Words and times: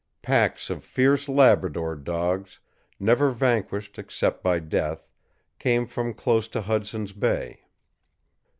Packs 0.23 0.71
of 0.71 0.83
fierce 0.83 1.29
Labrador 1.29 1.95
dogs, 1.95 2.59
never 2.99 3.29
vanquished 3.29 3.99
except 3.99 4.41
by 4.43 4.57
death, 4.57 5.07
came 5.59 5.85
from 5.85 6.15
close 6.15 6.47
to 6.47 6.61
Hudson's 6.61 7.13
Bay. 7.13 7.65